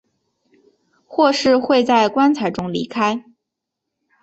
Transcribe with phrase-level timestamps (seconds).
[1.05, 3.23] 或是会在棺材中离开。